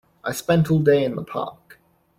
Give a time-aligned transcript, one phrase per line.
[0.23, 1.79] I spent all day in the park.